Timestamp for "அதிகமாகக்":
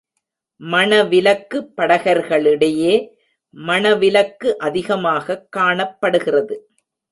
4.57-5.51